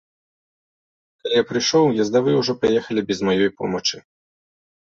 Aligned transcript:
Калі 1.25 1.35
я 1.37 1.43
прыйшоў, 1.51 1.85
ездавыя 2.05 2.35
ўжо 2.41 2.57
паехалі 2.65 3.01
без 3.11 3.19
маёй 3.29 3.49
помачы. 3.59 3.97